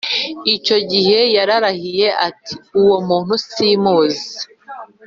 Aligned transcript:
icyo 0.55 0.77
gihe 0.91 1.19
yararahiye 1.35 2.07
ati, 2.27 2.53
“uwo 2.81 2.97
muntu 3.07 3.33
simuzi 3.47 4.29